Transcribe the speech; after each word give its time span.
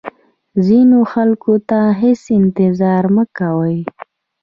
ځینو 0.65 0.99
خلکو 1.13 1.53
ته 1.69 1.79
هیڅ 2.01 2.21
انتظار 2.39 3.03
مه 3.15 3.23
کوئ. 3.37 3.77